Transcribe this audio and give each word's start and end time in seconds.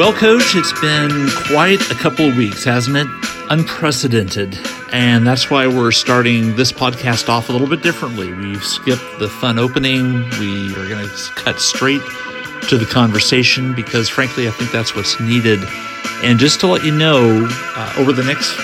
Well, 0.00 0.14
Coach, 0.14 0.56
it's 0.56 0.72
been 0.80 1.28
quite 1.52 1.90
a 1.90 1.94
couple 1.94 2.26
of 2.26 2.34
weeks, 2.34 2.64
hasn't 2.64 2.96
it? 2.96 3.06
Unprecedented. 3.50 4.58
And 4.94 5.26
that's 5.26 5.50
why 5.50 5.66
we're 5.66 5.92
starting 5.92 6.56
this 6.56 6.72
podcast 6.72 7.28
off 7.28 7.50
a 7.50 7.52
little 7.52 7.66
bit 7.66 7.82
differently. 7.82 8.32
We've 8.32 8.64
skipped 8.64 9.18
the 9.18 9.28
fun 9.28 9.58
opening. 9.58 10.26
We 10.38 10.72
are 10.72 10.88
going 10.88 11.06
to 11.06 11.32
cut 11.34 11.60
straight 11.60 12.00
to 12.70 12.78
the 12.78 12.86
conversation 12.90 13.74
because, 13.74 14.08
frankly, 14.08 14.48
I 14.48 14.52
think 14.52 14.72
that's 14.72 14.96
what's 14.96 15.20
needed. 15.20 15.60
And 16.22 16.38
just 16.38 16.60
to 16.60 16.66
let 16.66 16.82
you 16.82 16.92
know, 16.92 17.46
uh, 17.52 17.94
over 17.98 18.14
the 18.14 18.24
next 18.24 18.56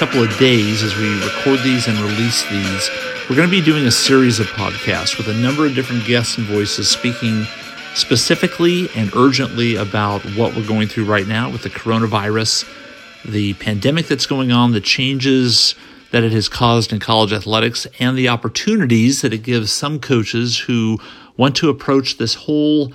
couple 0.00 0.20
of 0.20 0.36
days, 0.36 0.82
as 0.82 0.96
we 0.96 1.14
record 1.24 1.60
these 1.60 1.86
and 1.86 1.96
release 2.00 2.42
these, 2.50 2.90
we're 3.30 3.36
going 3.36 3.48
to 3.48 3.56
be 3.56 3.62
doing 3.62 3.86
a 3.86 3.92
series 3.92 4.40
of 4.40 4.46
podcasts 4.48 5.16
with 5.16 5.28
a 5.28 5.34
number 5.34 5.64
of 5.64 5.76
different 5.76 6.04
guests 6.04 6.38
and 6.38 6.46
voices 6.48 6.90
speaking 6.90 7.46
specifically 7.94 8.88
and 8.96 9.14
urgently 9.14 9.76
about 9.76 10.22
what 10.36 10.56
we're 10.56 10.66
going 10.66 10.88
through 10.88 11.04
right 11.04 11.26
now 11.26 11.50
with 11.50 11.62
the 11.62 11.70
coronavirus, 11.70 12.68
the 13.24 13.54
pandemic 13.54 14.06
that's 14.06 14.26
going 14.26 14.50
on, 14.50 14.72
the 14.72 14.80
changes 14.80 15.74
that 16.10 16.22
it 16.22 16.32
has 16.32 16.48
caused 16.48 16.92
in 16.92 17.00
college 17.00 17.32
athletics, 17.32 17.86
and 17.98 18.16
the 18.16 18.28
opportunities 18.28 19.22
that 19.22 19.32
it 19.32 19.42
gives 19.42 19.72
some 19.72 19.98
coaches 19.98 20.58
who 20.60 20.98
want 21.36 21.56
to 21.56 21.68
approach 21.68 22.18
this 22.18 22.34
whole 22.34 22.92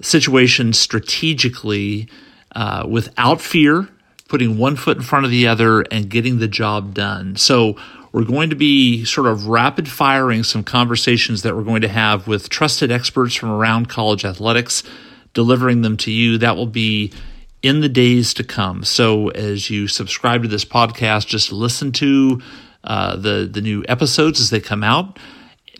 situation 0.00 0.72
strategically 0.72 2.08
uh, 2.54 2.86
without 2.88 3.40
fear, 3.40 3.88
putting 4.28 4.58
one 4.58 4.76
foot 4.76 4.96
in 4.96 5.02
front 5.02 5.24
of 5.24 5.30
the 5.30 5.46
other, 5.46 5.82
and 5.90 6.08
getting 6.08 6.38
the 6.38 6.48
job 6.48 6.94
done. 6.94 7.36
So, 7.36 7.76
we're 8.12 8.24
going 8.24 8.50
to 8.50 8.56
be 8.56 9.04
sort 9.04 9.26
of 9.26 9.46
rapid 9.46 9.88
firing 9.88 10.42
some 10.42 10.64
conversations 10.64 11.42
that 11.42 11.56
we're 11.56 11.64
going 11.64 11.82
to 11.82 11.88
have 11.88 12.26
with 12.26 12.48
trusted 12.48 12.90
experts 12.90 13.34
from 13.34 13.50
around 13.50 13.88
college 13.88 14.24
athletics, 14.24 14.82
delivering 15.34 15.82
them 15.82 15.96
to 15.98 16.10
you. 16.10 16.38
That 16.38 16.56
will 16.56 16.66
be 16.66 17.12
in 17.62 17.80
the 17.80 17.88
days 17.88 18.32
to 18.34 18.44
come. 18.44 18.84
So 18.84 19.28
as 19.30 19.70
you 19.70 19.88
subscribe 19.88 20.42
to 20.42 20.48
this 20.48 20.64
podcast, 20.64 21.26
just 21.26 21.52
listen 21.52 21.92
to 21.92 22.40
uh, 22.84 23.16
the 23.16 23.48
the 23.50 23.60
new 23.60 23.84
episodes 23.88 24.40
as 24.40 24.50
they 24.50 24.60
come 24.60 24.84
out. 24.84 25.18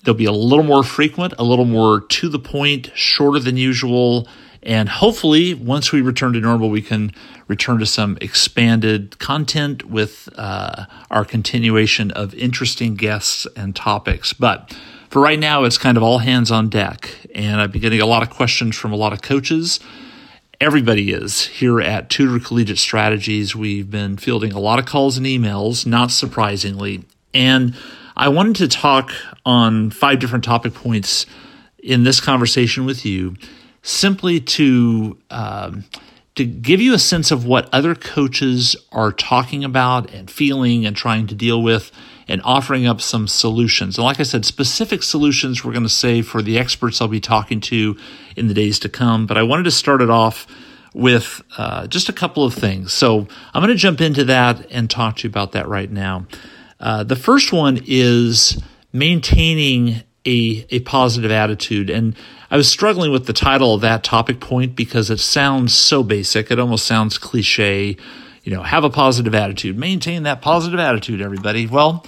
They'll 0.04 0.14
be 0.14 0.24
a 0.24 0.32
little 0.32 0.64
more 0.64 0.82
frequent, 0.82 1.34
a 1.38 1.44
little 1.44 1.64
more 1.64 2.00
to 2.00 2.28
the 2.28 2.38
point, 2.38 2.90
shorter 2.94 3.38
than 3.38 3.56
usual. 3.56 4.28
And 4.66 4.88
hopefully, 4.88 5.54
once 5.54 5.92
we 5.92 6.00
return 6.00 6.32
to 6.32 6.40
normal, 6.40 6.70
we 6.70 6.82
can 6.82 7.12
return 7.46 7.78
to 7.78 7.86
some 7.86 8.18
expanded 8.20 9.16
content 9.20 9.84
with 9.84 10.28
uh, 10.36 10.86
our 11.08 11.24
continuation 11.24 12.10
of 12.10 12.34
interesting 12.34 12.96
guests 12.96 13.46
and 13.54 13.76
topics. 13.76 14.32
But 14.32 14.76
for 15.08 15.22
right 15.22 15.38
now, 15.38 15.62
it's 15.62 15.78
kind 15.78 15.96
of 15.96 16.02
all 16.02 16.18
hands 16.18 16.50
on 16.50 16.68
deck. 16.68 17.16
And 17.32 17.60
I've 17.60 17.70
been 17.70 17.80
getting 17.80 18.00
a 18.00 18.06
lot 18.06 18.24
of 18.24 18.30
questions 18.30 18.76
from 18.76 18.92
a 18.92 18.96
lot 18.96 19.12
of 19.12 19.22
coaches. 19.22 19.78
Everybody 20.60 21.12
is 21.12 21.46
here 21.46 21.80
at 21.80 22.10
Tudor 22.10 22.44
Collegiate 22.44 22.78
Strategies. 22.78 23.54
We've 23.54 23.88
been 23.88 24.16
fielding 24.16 24.50
a 24.50 24.58
lot 24.58 24.80
of 24.80 24.84
calls 24.84 25.16
and 25.16 25.26
emails, 25.26 25.86
not 25.86 26.10
surprisingly. 26.10 27.04
And 27.32 27.76
I 28.16 28.30
wanted 28.30 28.56
to 28.56 28.66
talk 28.66 29.12
on 29.44 29.90
five 29.90 30.18
different 30.18 30.42
topic 30.42 30.74
points 30.74 31.24
in 31.78 32.02
this 32.02 32.20
conversation 32.20 32.84
with 32.84 33.06
you 33.06 33.36
simply 33.86 34.40
to 34.40 35.16
um, 35.30 35.84
to 36.34 36.44
give 36.44 36.80
you 36.82 36.92
a 36.92 36.98
sense 36.98 37.30
of 37.30 37.46
what 37.46 37.68
other 37.72 37.94
coaches 37.94 38.76
are 38.92 39.10
talking 39.10 39.64
about 39.64 40.12
and 40.12 40.30
feeling 40.30 40.84
and 40.84 40.94
trying 40.94 41.26
to 41.26 41.34
deal 41.34 41.62
with 41.62 41.90
and 42.28 42.42
offering 42.44 42.86
up 42.86 43.00
some 43.00 43.26
solutions. 43.26 43.96
And 43.96 44.04
like 44.04 44.20
I 44.20 44.24
said, 44.24 44.44
specific 44.44 45.02
solutions 45.02 45.64
we're 45.64 45.72
going 45.72 45.82
to 45.84 45.88
say 45.88 46.20
for 46.20 46.42
the 46.42 46.58
experts 46.58 47.00
I'll 47.00 47.08
be 47.08 47.20
talking 47.20 47.60
to 47.62 47.96
in 48.36 48.48
the 48.48 48.54
days 48.54 48.78
to 48.80 48.88
come. 48.90 49.26
But 49.26 49.38
I 49.38 49.44
wanted 49.44 49.62
to 49.62 49.70
start 49.70 50.02
it 50.02 50.10
off 50.10 50.46
with 50.92 51.40
uh, 51.56 51.86
just 51.86 52.08
a 52.08 52.12
couple 52.12 52.44
of 52.44 52.52
things. 52.52 52.92
So 52.92 53.26
I'm 53.54 53.62
going 53.62 53.68
to 53.68 53.74
jump 53.74 54.00
into 54.00 54.24
that 54.24 54.66
and 54.70 54.90
talk 54.90 55.16
to 55.16 55.28
you 55.28 55.30
about 55.30 55.52
that 55.52 55.68
right 55.68 55.90
now. 55.90 56.26
Uh, 56.80 57.04
the 57.04 57.16
first 57.16 57.52
one 57.52 57.80
is 57.86 58.62
maintaining 58.92 60.02
a, 60.26 60.66
a 60.70 60.80
positive 60.80 61.30
attitude. 61.30 61.88
And 61.88 62.16
I 62.50 62.56
was 62.56 62.68
struggling 62.68 63.10
with 63.10 63.26
the 63.26 63.32
title 63.32 63.74
of 63.74 63.80
that 63.80 64.04
topic 64.04 64.40
point 64.40 64.76
because 64.76 65.10
it 65.10 65.20
sounds 65.20 65.74
so 65.74 66.02
basic. 66.02 66.50
It 66.50 66.58
almost 66.58 66.86
sounds 66.86 67.18
cliche. 67.18 67.96
You 68.42 68.52
know, 68.52 68.62
have 68.62 68.84
a 68.84 68.90
positive 68.90 69.34
attitude, 69.34 69.76
maintain 69.76 70.22
that 70.22 70.40
positive 70.40 70.78
attitude, 70.78 71.20
everybody. 71.20 71.66
Well, 71.66 72.06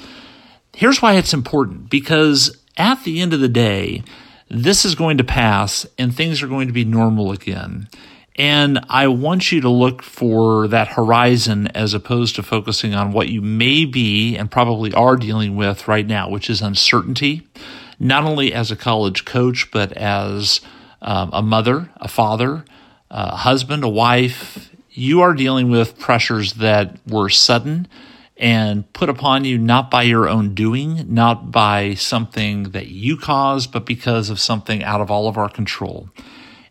here's 0.74 1.02
why 1.02 1.14
it's 1.14 1.34
important 1.34 1.90
because 1.90 2.56
at 2.76 3.02
the 3.02 3.20
end 3.20 3.32
of 3.32 3.40
the 3.40 3.48
day, 3.48 4.04
this 4.48 4.84
is 4.84 4.94
going 4.94 5.18
to 5.18 5.24
pass 5.24 5.84
and 5.98 6.14
things 6.14 6.42
are 6.42 6.46
going 6.46 6.68
to 6.68 6.72
be 6.72 6.84
normal 6.84 7.32
again. 7.32 7.88
And 8.36 8.78
I 8.88 9.08
want 9.08 9.50
you 9.50 9.60
to 9.62 9.68
look 9.68 10.00
for 10.00 10.68
that 10.68 10.86
horizon 10.86 11.66
as 11.68 11.92
opposed 11.92 12.36
to 12.36 12.44
focusing 12.44 12.94
on 12.94 13.12
what 13.12 13.28
you 13.28 13.42
may 13.42 13.84
be 13.84 14.36
and 14.36 14.48
probably 14.48 14.92
are 14.94 15.16
dealing 15.16 15.56
with 15.56 15.88
right 15.88 16.06
now, 16.06 16.30
which 16.30 16.48
is 16.48 16.62
uncertainty 16.62 17.48
not 17.98 18.24
only 18.24 18.52
as 18.52 18.70
a 18.70 18.76
college 18.76 19.24
coach, 19.24 19.70
but 19.70 19.92
as 19.92 20.60
um, 21.02 21.30
a 21.32 21.42
mother, 21.42 21.90
a 21.96 22.08
father, 22.08 22.64
a 23.10 23.36
husband, 23.36 23.84
a 23.84 23.88
wife. 23.88 24.70
You 24.90 25.20
are 25.20 25.34
dealing 25.34 25.70
with 25.70 25.98
pressures 25.98 26.54
that 26.54 26.96
were 27.06 27.28
sudden 27.28 27.88
and 28.36 28.90
put 28.92 29.08
upon 29.08 29.44
you 29.44 29.58
not 29.58 29.90
by 29.90 30.02
your 30.02 30.28
own 30.28 30.54
doing, 30.54 31.12
not 31.12 31.50
by 31.50 31.94
something 31.94 32.64
that 32.70 32.86
you 32.86 33.16
caused, 33.16 33.72
but 33.72 33.84
because 33.84 34.30
of 34.30 34.38
something 34.38 34.82
out 34.84 35.00
of 35.00 35.10
all 35.10 35.28
of 35.28 35.36
our 35.36 35.48
control. 35.48 36.08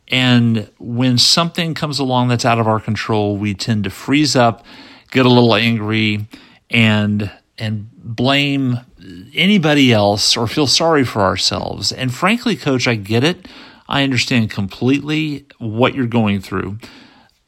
And 0.07 0.69
when 0.79 1.17
something 1.17 1.73
comes 1.73 1.99
along 1.99 2.29
that's 2.29 2.45
out 2.45 2.59
of 2.59 2.67
our 2.67 2.79
control, 2.79 3.35
we 3.35 3.53
tend 3.53 3.83
to 3.83 3.89
freeze 3.89 4.35
up, 4.35 4.66
get 5.11 5.25
a 5.25 5.29
little 5.29 5.55
angry, 5.55 6.27
and 6.69 7.29
and 7.57 7.90
blame 7.91 8.79
anybody 9.34 9.91
else 9.91 10.38
or 10.38 10.47
feel 10.47 10.68
sorry 10.68 11.03
for 11.03 11.22
ourselves. 11.22 11.91
And 11.91 12.13
frankly, 12.13 12.56
coach, 12.56 12.88
I 12.88 12.95
get 12.95 13.23
it. 13.23 13.47
I 13.88 14.03
understand 14.03 14.50
completely 14.51 15.45
what 15.57 15.96
you're 15.96 16.07
going 16.07 16.41
through 16.41 16.78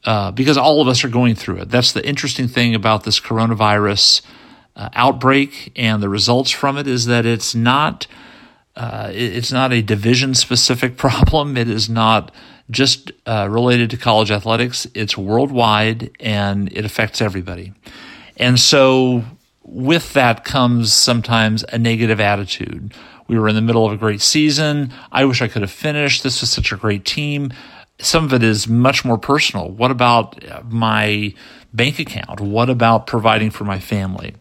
uh, 0.05 0.31
because 0.31 0.57
all 0.57 0.81
of 0.81 0.87
us 0.87 1.03
are 1.03 1.09
going 1.09 1.35
through 1.35 1.57
it. 1.57 1.69
That's 1.69 1.91
the 1.91 2.07
interesting 2.07 2.47
thing 2.47 2.73
about 2.73 3.03
this 3.03 3.19
coronavirus 3.19 4.21
uh, 4.75 4.89
outbreak 4.93 5.71
and 5.75 6.01
the 6.01 6.09
results 6.09 6.51
from 6.51 6.77
it 6.77 6.87
is 6.87 7.05
that 7.05 7.25
it's 7.25 7.53
not. 7.53 8.07
Uh, 8.75 9.11
it's 9.11 9.51
not 9.51 9.73
a 9.73 9.81
division 9.81 10.33
specific 10.33 10.95
problem. 11.05 11.57
It 11.57 11.67
is 11.67 11.89
not 11.89 12.33
just 12.71 13.11
uh, 13.25 13.47
related 13.49 13.89
to 13.89 13.97
college 13.97 14.31
athletics. 14.31 14.87
It's 14.93 15.17
worldwide 15.17 16.11
and 16.21 16.71
it 16.71 16.85
affects 16.85 17.21
everybody. 17.21 17.73
And 18.37 18.57
so 18.57 19.25
with 19.71 20.13
that 20.13 20.43
comes 20.43 20.93
sometimes 20.93 21.63
a 21.69 21.77
negative 21.77 22.19
attitude. 22.19 22.93
We 23.27 23.37
were 23.37 23.47
in 23.47 23.55
the 23.55 23.61
middle 23.61 23.85
of 23.85 23.93
a 23.93 23.97
great 23.97 24.21
season. 24.21 24.91
I 25.11 25.25
wish 25.25 25.41
I 25.41 25.47
could 25.47 25.61
have 25.61 25.71
finished. 25.71 26.23
This 26.23 26.41
was 26.41 26.49
such 26.49 26.71
a 26.71 26.77
great 26.77 27.05
team. 27.05 27.53
Some 27.99 28.25
of 28.25 28.33
it 28.33 28.43
is 28.43 28.67
much 28.67 29.05
more 29.05 29.17
personal. 29.17 29.69
What 29.69 29.91
about 29.91 30.41
my 30.71 31.33
bank 31.73 31.99
account? 31.99 32.39
What 32.39 32.69
about 32.69 33.05
providing 33.05 33.51
for 33.51 33.65
my 33.65 33.79
family? 33.79 34.33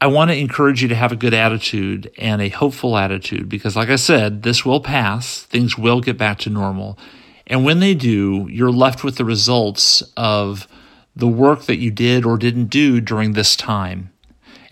I 0.00 0.06
want 0.06 0.30
to 0.30 0.36
encourage 0.36 0.82
you 0.82 0.88
to 0.88 0.94
have 0.94 1.12
a 1.12 1.16
good 1.16 1.34
attitude 1.34 2.10
and 2.16 2.40
a 2.40 2.48
hopeful 2.48 2.96
attitude 2.96 3.48
because, 3.48 3.76
like 3.76 3.88
I 3.88 3.96
said, 3.96 4.42
this 4.42 4.64
will 4.64 4.80
pass. 4.80 5.42
Things 5.42 5.76
will 5.76 6.00
get 6.00 6.16
back 6.16 6.38
to 6.40 6.50
normal. 6.50 6.98
And 7.46 7.64
when 7.64 7.80
they 7.80 7.94
do, 7.94 8.46
you're 8.50 8.72
left 8.72 9.04
with 9.04 9.16
the 9.16 9.24
results 9.24 10.02
of 10.16 10.68
the 11.14 11.28
work 11.28 11.64
that 11.64 11.78
you 11.78 11.90
did 11.90 12.24
or 12.24 12.36
didn't 12.36 12.66
do 12.66 13.00
during 13.00 13.32
this 13.32 13.56
time. 13.56 14.10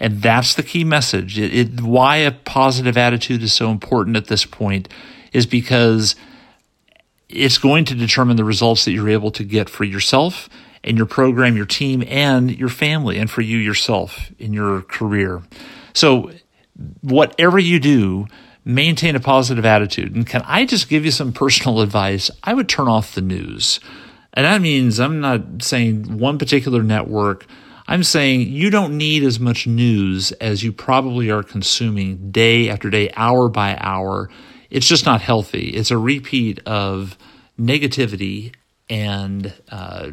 And 0.00 0.22
that's 0.22 0.54
the 0.54 0.62
key 0.62 0.84
message. 0.84 1.38
It, 1.38 1.54
it, 1.54 1.80
why 1.80 2.16
a 2.16 2.32
positive 2.32 2.96
attitude 2.96 3.42
is 3.42 3.52
so 3.52 3.70
important 3.70 4.16
at 4.16 4.26
this 4.26 4.44
point 4.44 4.88
is 5.32 5.46
because 5.46 6.16
it's 7.28 7.58
going 7.58 7.84
to 7.86 7.94
determine 7.94 8.36
the 8.36 8.44
results 8.44 8.84
that 8.84 8.92
you're 8.92 9.08
able 9.08 9.30
to 9.32 9.44
get 9.44 9.68
for 9.68 9.84
yourself 9.84 10.48
and 10.82 10.96
your 10.96 11.06
program, 11.06 11.56
your 11.56 11.66
team, 11.66 12.04
and 12.06 12.56
your 12.56 12.68
family, 12.68 13.18
and 13.18 13.30
for 13.30 13.40
you 13.40 13.58
yourself 13.58 14.30
in 14.38 14.52
your 14.52 14.82
career. 14.82 15.42
So, 15.94 16.30
whatever 17.00 17.58
you 17.58 17.80
do, 17.80 18.26
maintain 18.64 19.16
a 19.16 19.20
positive 19.20 19.64
attitude. 19.64 20.14
And 20.14 20.26
can 20.26 20.42
I 20.44 20.66
just 20.66 20.88
give 20.88 21.04
you 21.04 21.10
some 21.10 21.32
personal 21.32 21.80
advice? 21.80 22.30
I 22.42 22.54
would 22.54 22.68
turn 22.68 22.88
off 22.88 23.14
the 23.14 23.20
news. 23.20 23.80
And 24.32 24.44
that 24.44 24.60
means 24.60 24.98
I'm 24.98 25.20
not 25.20 25.62
saying 25.62 26.18
one 26.18 26.38
particular 26.38 26.82
network 26.82 27.46
I'm 27.86 28.02
saying 28.02 28.48
you 28.48 28.70
don't 28.70 28.96
need 28.96 29.22
as 29.24 29.38
much 29.38 29.66
news 29.66 30.32
as 30.32 30.62
you 30.62 30.72
probably 30.72 31.30
are 31.30 31.42
consuming 31.42 32.30
day 32.30 32.70
after 32.70 32.88
day, 32.88 33.10
hour 33.14 33.48
by 33.48 33.76
hour. 33.78 34.30
It's 34.70 34.88
just 34.88 35.04
not 35.04 35.20
healthy. 35.20 35.68
It's 35.70 35.90
a 35.90 35.98
repeat 35.98 36.60
of 36.66 37.18
negativity 37.58 38.54
and 38.88 39.52
uh, 39.70 40.10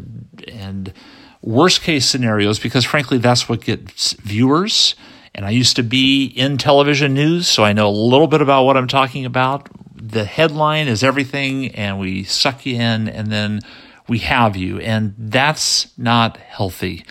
and 0.48 0.94
worst 1.42 1.82
case 1.82 2.08
scenarios 2.08 2.60
because 2.60 2.86
frankly 2.86 3.18
that's 3.18 3.48
what 3.50 3.62
gets 3.62 4.14
viewers. 4.14 4.96
And 5.34 5.46
I 5.46 5.52
used 5.52 5.78
to 5.78 5.84
be 5.84 6.26
in 6.26 6.58
television 6.58 7.14
news, 7.14 7.48
so 7.48 7.64
I 7.64 7.72
know 7.72 7.88
a 7.88 7.90
little 7.90 8.28
bit 8.28 8.42
about 8.42 8.66
what 8.66 8.76
I'm 8.76 8.90
talking 8.90 9.26
about. 9.26 9.70
The 9.96 10.26
headline 10.26 10.90
is 10.90 11.06
everything, 11.06 11.74
and 11.74 12.00
we 12.00 12.26
suck 12.26 12.66
you 12.66 12.76
in, 12.76 13.08
and 13.08 13.32
then 13.32 13.62
we 14.10 14.20
have 14.20 14.58
you. 14.58 14.80
And 14.80 15.16
that's 15.18 15.98
not 15.98 16.36
healthy. 16.36 17.06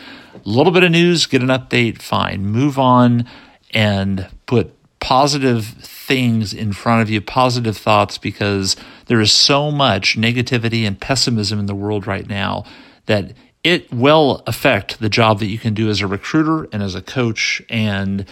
Little 0.45 0.73
bit 0.73 0.83
of 0.83 0.91
news, 0.91 1.27
get 1.27 1.43
an 1.43 1.49
update, 1.49 2.01
fine. 2.01 2.47
Move 2.47 2.79
on 2.79 3.27
and 3.73 4.29
put 4.47 4.75
positive 5.01 5.67
things 5.67 6.53
in 6.53 6.73
front 6.73 7.03
of 7.03 7.11
you, 7.11 7.21
positive 7.21 7.77
thoughts, 7.77 8.19
because 8.19 8.77
there 9.07 9.21
is 9.21 9.33
so 9.33 9.71
much 9.71 10.19
negativity 10.19 10.87
and 10.87 11.01
pessimism 11.01 11.59
in 11.59 11.67
the 11.67 11.75
world 11.75 12.07
right 12.07 12.29
now 12.29 12.65
that 13.07 13.33
it 13.65 13.93
will 13.93 14.43
affect 14.47 15.01
the 15.01 15.09
job 15.09 15.39
that 15.39 15.47
you 15.47 15.59
can 15.59 15.75
do 15.75 15.89
as 15.89 16.01
a 16.01 16.07
recruiter 16.07 16.65
and 16.73 16.83
as 16.83 16.95
a 16.95 17.03
coach. 17.03 17.63
And 17.69 18.27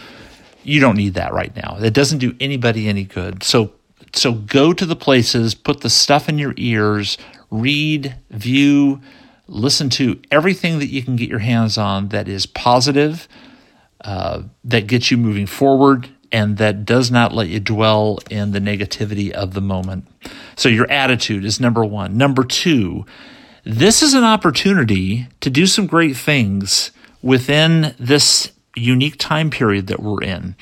you 0.62 0.81
don't 0.81 0.96
need 0.96 1.14
that 1.14 1.32
right 1.32 1.54
now. 1.54 1.78
It 1.81 1.94
doesn't 1.94 2.19
do 2.19 2.37
anybody 2.40 2.88
any 2.88 3.04
good. 3.04 3.43
So 3.43 3.72
so 4.14 4.32
go 4.32 4.72
to 4.72 4.87
the 4.87 4.96
places, 4.96 5.54
put 5.54 5.81
the 5.81 5.90
stuff 5.90 6.28
in 6.28 6.38
your 6.38 6.54
ears, 6.56 7.19
read, 7.50 8.16
view, 8.31 9.00
listen 9.48 9.88
to 9.90 10.20
everything 10.30 10.78
that 10.78 10.88
you 10.88 11.02
can 11.02 11.16
get 11.16 11.28
your 11.28 11.40
hands 11.40 11.78
on 11.78 12.08
that 12.08 12.28
is 12.28 12.46
positive, 12.46 13.26
uh, 14.02 14.42
that 14.64 14.86
gets 14.86 15.10
you 15.10 15.16
moving 15.16 15.46
forward, 15.46 16.08
and 16.30 16.58
that 16.58 16.84
does 16.84 17.10
not 17.10 17.32
let 17.32 17.48
you 17.48 17.58
dwell 17.58 18.18
in 18.30 18.52
the 18.52 18.60
negativity 18.60 19.30
of 19.30 19.54
the 19.54 19.60
moment. 19.60 20.06
So 20.56 20.68
your 20.68 20.90
attitude 20.90 21.44
is 21.44 21.58
number 21.58 21.84
one. 21.84 22.16
Number 22.16 22.44
two, 22.44 23.06
this 23.64 24.02
is 24.02 24.14
an 24.14 24.24
opportunity 24.24 25.26
to 25.40 25.50
do 25.50 25.66
some 25.66 25.86
great 25.86 26.16
things 26.16 26.90
within 27.22 27.94
this 27.98 28.52
unique 28.76 29.16
time 29.18 29.50
period 29.50 29.86
that 29.88 30.00
we're 30.00 30.22
in. 30.22 30.54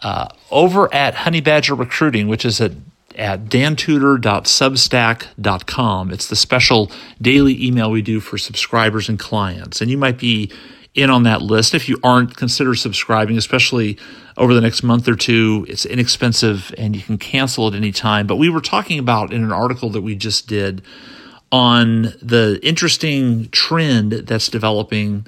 Uh, 0.00 0.28
over 0.50 0.92
at 0.94 1.14
Honey 1.14 1.40
Badger 1.40 1.74
Recruiting, 1.74 2.28
which 2.28 2.44
is 2.44 2.60
at 2.60 2.72
at 3.18 3.46
dantudor.substack.com. 3.46 6.12
It's 6.12 6.28
the 6.28 6.36
special 6.36 6.92
daily 7.20 7.66
email 7.66 7.90
we 7.90 8.02
do 8.02 8.20
for 8.20 8.38
subscribers 8.38 9.08
and 9.08 9.18
clients. 9.18 9.80
And 9.80 9.90
you 9.90 9.98
might 9.98 10.18
be 10.18 10.52
in 10.94 11.10
on 11.10 11.24
that 11.24 11.42
list. 11.42 11.74
If 11.74 11.88
you 11.88 11.98
aren't, 12.02 12.36
consider 12.36 12.74
subscribing, 12.74 13.36
especially 13.36 13.98
over 14.36 14.54
the 14.54 14.60
next 14.60 14.82
month 14.82 15.08
or 15.08 15.16
two. 15.16 15.66
It's 15.68 15.84
inexpensive 15.84 16.74
and 16.78 16.96
you 16.96 17.02
can 17.02 17.18
cancel 17.18 17.68
at 17.68 17.74
any 17.74 17.92
time. 17.92 18.26
But 18.26 18.36
we 18.36 18.48
were 18.48 18.60
talking 18.60 18.98
about 18.98 19.32
in 19.32 19.44
an 19.44 19.52
article 19.52 19.90
that 19.90 20.02
we 20.02 20.14
just 20.14 20.48
did 20.48 20.82
on 21.50 22.14
the 22.22 22.60
interesting 22.62 23.48
trend 23.50 24.12
that's 24.12 24.48
developing 24.48 25.26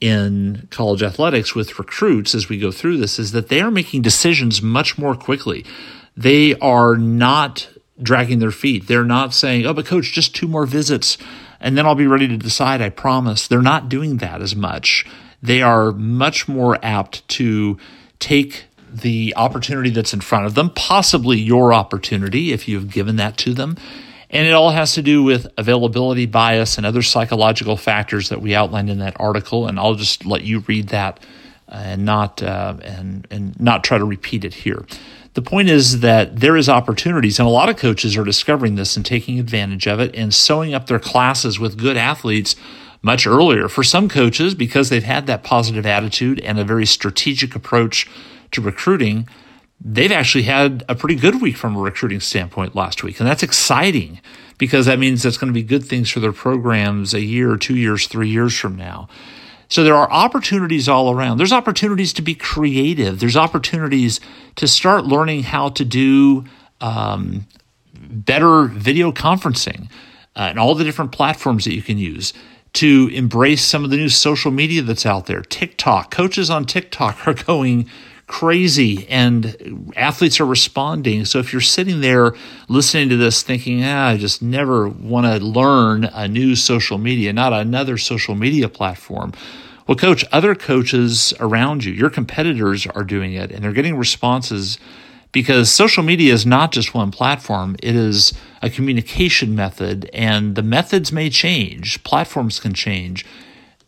in 0.00 0.68
college 0.70 1.02
athletics 1.02 1.54
with 1.54 1.78
recruits 1.78 2.34
as 2.34 2.48
we 2.48 2.58
go 2.58 2.72
through 2.72 2.96
this 2.96 3.20
is 3.20 3.32
that 3.32 3.48
they 3.48 3.60
are 3.60 3.70
making 3.70 4.02
decisions 4.02 4.60
much 4.60 4.98
more 4.98 5.14
quickly. 5.14 5.64
They 6.16 6.54
are 6.56 6.96
not 6.96 7.68
dragging 8.02 8.38
their 8.38 8.50
feet. 8.50 8.86
They're 8.86 9.04
not 9.04 9.32
saying, 9.32 9.66
oh, 9.66 9.74
but 9.74 9.86
coach, 9.86 10.12
just 10.12 10.34
two 10.34 10.48
more 10.48 10.66
visits 10.66 11.18
and 11.62 11.78
then 11.78 11.86
I'll 11.86 11.94
be 11.94 12.08
ready 12.08 12.26
to 12.28 12.36
decide, 12.36 12.82
I 12.82 12.90
promise. 12.90 13.46
They're 13.46 13.62
not 13.62 13.88
doing 13.88 14.16
that 14.18 14.42
as 14.42 14.54
much. 14.54 15.06
They 15.40 15.62
are 15.62 15.92
much 15.92 16.48
more 16.48 16.76
apt 16.82 17.26
to 17.28 17.78
take 18.18 18.64
the 18.92 19.32
opportunity 19.36 19.88
that's 19.88 20.12
in 20.12 20.20
front 20.20 20.44
of 20.44 20.54
them, 20.54 20.70
possibly 20.70 21.38
your 21.38 21.72
opportunity 21.72 22.52
if 22.52 22.68
you've 22.68 22.90
given 22.90 23.16
that 23.16 23.36
to 23.38 23.54
them, 23.54 23.76
and 24.28 24.46
it 24.46 24.52
all 24.52 24.70
has 24.70 24.94
to 24.94 25.02
do 25.02 25.22
with 25.22 25.46
availability 25.56 26.26
bias 26.26 26.76
and 26.76 26.84
other 26.84 27.00
psychological 27.00 27.76
factors 27.76 28.28
that 28.28 28.42
we 28.42 28.54
outlined 28.54 28.90
in 28.90 28.98
that 28.98 29.16
article. 29.20 29.66
And 29.66 29.78
I'll 29.78 29.94
just 29.94 30.26
let 30.26 30.42
you 30.42 30.60
read 30.60 30.88
that 30.88 31.20
and 31.68 32.04
not 32.04 32.42
uh, 32.42 32.76
and 32.82 33.26
and 33.30 33.58
not 33.60 33.84
try 33.84 33.98
to 33.98 34.04
repeat 34.04 34.44
it 34.44 34.52
here. 34.52 34.84
The 35.34 35.42
point 35.42 35.70
is 35.70 36.00
that 36.00 36.40
there 36.40 36.56
is 36.56 36.68
opportunities, 36.68 37.38
and 37.38 37.48
a 37.48 37.50
lot 37.50 37.70
of 37.70 37.76
coaches 37.76 38.16
are 38.16 38.24
discovering 38.24 38.74
this 38.74 38.96
and 38.96 39.06
taking 39.06 39.38
advantage 39.38 39.86
of 39.86 39.98
it 39.98 40.14
and 40.14 40.34
sewing 40.34 40.74
up 40.74 40.86
their 40.86 40.98
classes 40.98 41.58
with 41.58 41.78
good 41.78 41.96
athletes 41.96 42.54
much 43.00 43.26
earlier. 43.26 43.68
For 43.68 43.82
some 43.82 44.08
coaches, 44.08 44.54
because 44.54 44.90
they've 44.90 45.02
had 45.02 45.26
that 45.26 45.42
positive 45.42 45.86
attitude 45.86 46.38
and 46.40 46.58
a 46.58 46.64
very 46.64 46.86
strategic 46.86 47.54
approach 47.54 48.08
to 48.52 48.60
recruiting, 48.60 49.26
they've 49.80 50.12
actually 50.12 50.44
had 50.44 50.84
a 50.88 50.94
pretty 50.94 51.16
good 51.16 51.40
week 51.40 51.56
from 51.56 51.76
a 51.76 51.80
recruiting 51.80 52.20
standpoint 52.20 52.76
last 52.76 53.02
week. 53.02 53.18
And 53.18 53.28
that's 53.28 53.42
exciting 53.42 54.20
because 54.58 54.86
that 54.86 54.98
means 54.98 55.22
that's 55.22 55.38
going 55.38 55.52
to 55.52 55.54
be 55.54 55.62
good 55.62 55.84
things 55.84 56.10
for 56.10 56.20
their 56.20 56.32
programs 56.32 57.14
a 57.14 57.20
year, 57.20 57.56
two 57.56 57.76
years, 57.76 58.06
three 58.06 58.28
years 58.28 58.56
from 58.56 58.76
now. 58.76 59.08
So 59.72 59.82
there 59.84 59.96
are 59.96 60.12
opportunities 60.12 60.86
all 60.86 61.14
around. 61.14 61.38
There's 61.38 61.50
opportunities 61.50 62.12
to 62.12 62.20
be 62.20 62.34
creative. 62.34 63.20
There's 63.20 63.38
opportunities 63.38 64.20
to 64.56 64.68
start 64.68 65.06
learning 65.06 65.44
how 65.44 65.70
to 65.70 65.82
do 65.82 66.44
um, 66.82 67.46
better 67.94 68.64
video 68.64 69.12
conferencing 69.12 69.90
uh, 70.36 70.40
and 70.50 70.58
all 70.58 70.74
the 70.74 70.84
different 70.84 71.10
platforms 71.10 71.64
that 71.64 71.72
you 71.72 71.80
can 71.80 71.96
use 71.96 72.34
to 72.74 73.08
embrace 73.14 73.64
some 73.64 73.82
of 73.82 73.88
the 73.88 73.96
new 73.96 74.10
social 74.10 74.50
media 74.50 74.82
that's 74.82 75.06
out 75.06 75.24
there. 75.24 75.40
TikTok, 75.40 76.10
coaches 76.10 76.50
on 76.50 76.66
TikTok 76.66 77.26
are 77.26 77.32
going 77.32 77.88
crazy 78.32 79.06
and 79.10 79.92
athletes 79.94 80.40
are 80.40 80.46
responding. 80.46 81.22
So 81.26 81.38
if 81.38 81.52
you're 81.52 81.60
sitting 81.60 82.00
there 82.00 82.32
listening 82.66 83.10
to 83.10 83.18
this 83.18 83.42
thinking, 83.42 83.84
ah, 83.84 84.08
I 84.08 84.16
just 84.16 84.40
never 84.40 84.88
want 84.88 85.26
to 85.26 85.46
learn 85.46 86.04
a 86.04 86.26
new 86.26 86.56
social 86.56 86.96
media, 86.96 87.34
not 87.34 87.52
another 87.52 87.98
social 87.98 88.34
media 88.34 88.70
platform. 88.70 89.34
Well, 89.86 89.98
coach, 89.98 90.24
other 90.32 90.54
coaches 90.54 91.34
around 91.40 91.84
you, 91.84 91.92
your 91.92 92.08
competitors 92.08 92.86
are 92.86 93.04
doing 93.04 93.34
it 93.34 93.52
and 93.52 93.62
they're 93.62 93.72
getting 93.74 93.98
responses 93.98 94.78
because 95.32 95.70
social 95.70 96.02
media 96.02 96.32
is 96.32 96.46
not 96.46 96.72
just 96.72 96.94
one 96.94 97.10
platform, 97.10 97.76
it 97.82 97.94
is 97.94 98.32
a 98.62 98.70
communication 98.70 99.54
method, 99.54 100.08
and 100.14 100.54
the 100.54 100.62
methods 100.62 101.12
may 101.12 101.28
change, 101.28 102.02
platforms 102.02 102.60
can 102.60 102.72
change 102.72 103.26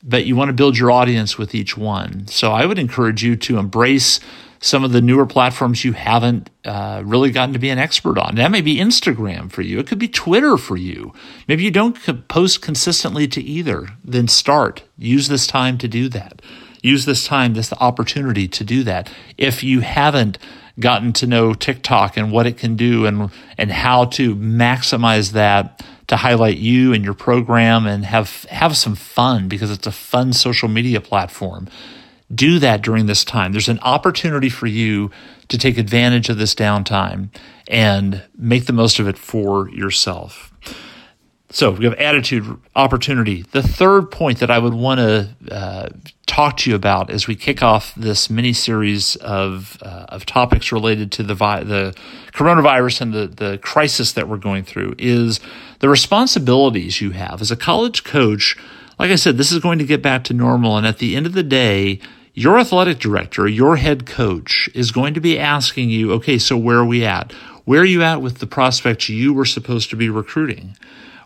but 0.04 0.26
you 0.26 0.36
want 0.36 0.50
to 0.50 0.52
build 0.52 0.76
your 0.76 0.90
audience 0.90 1.38
with 1.38 1.54
each 1.54 1.76
one. 1.76 2.26
So 2.28 2.52
I 2.52 2.66
would 2.66 2.78
encourage 2.78 3.24
you 3.24 3.36
to 3.36 3.58
embrace 3.58 4.20
some 4.60 4.84
of 4.84 4.92
the 4.92 5.00
newer 5.02 5.26
platforms 5.26 5.84
you 5.84 5.92
haven't 5.92 6.48
uh, 6.64 7.02
really 7.04 7.30
gotten 7.30 7.52
to 7.52 7.58
be 7.58 7.68
an 7.68 7.78
expert 7.78 8.16
on. 8.16 8.34
That 8.36 8.50
may 8.50 8.62
be 8.62 8.76
Instagram 8.76 9.50
for 9.50 9.60
you. 9.62 9.78
It 9.78 9.86
could 9.86 9.98
be 9.98 10.08
Twitter 10.08 10.56
for 10.56 10.76
you. 10.76 11.12
Maybe 11.48 11.64
you 11.64 11.70
don't 11.70 12.28
post 12.28 12.62
consistently 12.62 13.28
to 13.28 13.42
either. 13.42 13.88
Then 14.02 14.26
start. 14.28 14.84
Use 14.96 15.28
this 15.28 15.46
time 15.46 15.76
to 15.78 15.88
do 15.88 16.08
that. 16.10 16.40
Use 16.82 17.04
this 17.04 17.26
time, 17.26 17.54
this 17.54 17.72
opportunity 17.74 18.48
to 18.48 18.64
do 18.64 18.84
that. 18.84 19.10
If 19.36 19.62
you 19.62 19.80
haven't 19.80 20.38
gotten 20.80 21.12
to 21.14 21.26
know 21.26 21.54
TikTok 21.54 22.16
and 22.16 22.32
what 22.32 22.46
it 22.46 22.56
can 22.56 22.76
do 22.76 23.06
and 23.06 23.30
and 23.56 23.70
how 23.70 24.06
to 24.06 24.34
maximize 24.34 25.32
that 25.32 25.82
to 26.06 26.16
highlight 26.16 26.58
you 26.58 26.92
and 26.92 27.04
your 27.04 27.14
program 27.14 27.86
and 27.86 28.04
have 28.04 28.44
have 28.44 28.76
some 28.76 28.94
fun 28.94 29.48
because 29.48 29.70
it's 29.70 29.86
a 29.86 29.92
fun 29.92 30.32
social 30.32 30.68
media 30.68 31.00
platform. 31.00 31.68
Do 32.34 32.58
that 32.58 32.82
during 32.82 33.06
this 33.06 33.24
time. 33.24 33.52
There's 33.52 33.68
an 33.68 33.80
opportunity 33.80 34.48
for 34.48 34.66
you 34.66 35.10
to 35.48 35.58
take 35.58 35.78
advantage 35.78 36.28
of 36.28 36.38
this 36.38 36.54
downtime 36.54 37.28
and 37.68 38.22
make 38.36 38.66
the 38.66 38.72
most 38.72 38.98
of 38.98 39.06
it 39.06 39.18
for 39.18 39.68
yourself. 39.70 40.52
So 41.54 41.70
we 41.70 41.84
have 41.84 41.94
attitude, 41.94 42.58
opportunity. 42.74 43.42
The 43.42 43.62
third 43.62 44.10
point 44.10 44.40
that 44.40 44.50
I 44.50 44.58
would 44.58 44.74
want 44.74 44.98
to 44.98 45.54
uh, 45.54 45.88
talk 46.26 46.56
to 46.56 46.70
you 46.70 46.74
about 46.74 47.10
as 47.10 47.28
we 47.28 47.36
kick 47.36 47.62
off 47.62 47.94
this 47.94 48.28
mini 48.28 48.52
series 48.52 49.14
of 49.14 49.78
uh, 49.80 50.06
of 50.08 50.26
topics 50.26 50.72
related 50.72 51.12
to 51.12 51.22
the 51.22 51.36
vi- 51.36 51.62
the 51.62 51.96
coronavirus 52.32 53.02
and 53.02 53.12
the 53.12 53.28
the 53.28 53.58
crisis 53.58 54.14
that 54.14 54.28
we're 54.28 54.36
going 54.36 54.64
through 54.64 54.96
is 54.98 55.38
the 55.78 55.88
responsibilities 55.88 57.00
you 57.00 57.12
have 57.12 57.40
as 57.40 57.52
a 57.52 57.56
college 57.56 58.02
coach. 58.02 58.56
Like 58.98 59.12
I 59.12 59.14
said, 59.14 59.36
this 59.36 59.52
is 59.52 59.60
going 59.60 59.78
to 59.78 59.86
get 59.86 60.02
back 60.02 60.24
to 60.24 60.34
normal, 60.34 60.76
and 60.76 60.84
at 60.84 60.98
the 60.98 61.14
end 61.14 61.24
of 61.24 61.34
the 61.34 61.44
day, 61.44 62.00
your 62.32 62.58
athletic 62.58 62.98
director, 62.98 63.46
your 63.46 63.76
head 63.76 64.06
coach, 64.06 64.68
is 64.74 64.90
going 64.90 65.14
to 65.14 65.20
be 65.20 65.38
asking 65.38 65.88
you, 65.88 66.14
okay, 66.14 66.36
so 66.36 66.56
where 66.56 66.78
are 66.78 66.84
we 66.84 67.04
at? 67.04 67.30
Where 67.64 67.82
are 67.82 67.84
you 67.84 68.02
at 68.02 68.20
with 68.20 68.38
the 68.38 68.48
prospects 68.48 69.08
you 69.08 69.32
were 69.32 69.44
supposed 69.44 69.88
to 69.90 69.96
be 69.96 70.08
recruiting? 70.08 70.76